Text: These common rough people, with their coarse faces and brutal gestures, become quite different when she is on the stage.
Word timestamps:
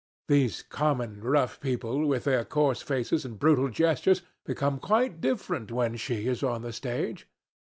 These 0.27 0.63
common 0.63 1.21
rough 1.21 1.59
people, 1.59 2.07
with 2.07 2.23
their 2.23 2.43
coarse 2.43 2.81
faces 2.81 3.23
and 3.23 3.37
brutal 3.37 3.69
gestures, 3.69 4.23
become 4.45 4.79
quite 4.79 5.21
different 5.21 5.71
when 5.71 5.95
she 5.95 6.27
is 6.27 6.41
on 6.41 6.63
the 6.63 6.73
stage. 6.73 7.27